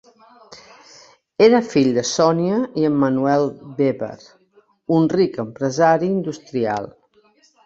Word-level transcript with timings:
Era 1.47 1.59
fill 1.73 1.89
de 1.97 2.03
Sonia 2.11 2.57
i 2.83 2.87
Emmanuel 2.89 3.45
Weber, 3.83 4.17
un 4.97 5.07
ric 5.17 5.39
empresari 5.45 6.11
industrial. 6.17 6.91